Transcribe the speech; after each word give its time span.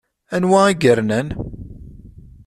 Anwa 0.35 0.61
i 0.71 0.73
yernan? 0.81 1.27